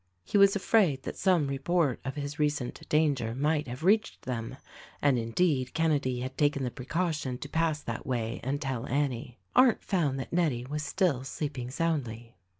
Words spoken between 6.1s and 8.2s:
had taken the precaution to pass that THE